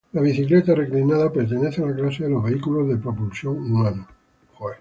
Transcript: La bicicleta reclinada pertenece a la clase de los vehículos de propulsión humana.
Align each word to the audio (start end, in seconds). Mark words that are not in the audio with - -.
La 0.13 0.21
bicicleta 0.21 0.73
reclinada 0.73 1.31
pertenece 1.31 1.83
a 1.83 1.85
la 1.85 1.95
clase 1.95 2.23
de 2.23 2.31
los 2.31 2.43
vehículos 2.43 2.87
de 2.89 2.97
propulsión 2.97 3.55
humana. 3.57 4.07